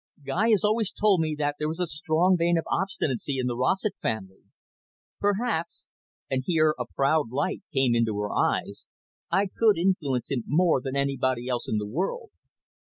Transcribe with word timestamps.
"Guy 0.25 0.49
has 0.49 0.63
always 0.63 0.91
told 0.91 1.21
me 1.21 1.35
that 1.37 1.57
there 1.59 1.69
is 1.69 1.79
a 1.79 1.85
strong 1.85 2.35
vein 2.35 2.57
of 2.57 2.65
obstinacy 2.71 3.37
in 3.37 3.45
the 3.45 3.55
Rossett 3.55 3.93
family. 4.01 4.41
Perhaps," 5.19 5.83
and 6.27 6.41
here 6.43 6.73
a 6.79 6.87
proud 6.87 7.29
light 7.29 7.61
came 7.71 7.93
into 7.93 8.17
her 8.17 8.31
eyes 8.33 8.85
"I 9.29 9.45
could 9.45 9.77
influence 9.77 10.31
him 10.31 10.41
more 10.47 10.81
than 10.81 10.95
anybody 10.95 11.47
else 11.47 11.69
in 11.69 11.77
the 11.77 11.85
world." 11.85 12.31